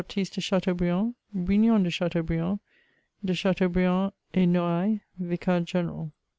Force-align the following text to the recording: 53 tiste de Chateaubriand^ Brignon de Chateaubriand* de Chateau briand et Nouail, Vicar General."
53 0.01 0.21
tiste 0.23 0.33
de 0.33 0.41
Chateaubriand^ 0.41 1.13
Brignon 1.31 1.83
de 1.83 1.91
Chateaubriand* 1.91 2.57
de 3.23 3.35
Chateau 3.35 3.69
briand 3.69 4.11
et 4.33 4.47
Nouail, 4.47 5.01
Vicar 5.19 5.59
General." 5.63 6.09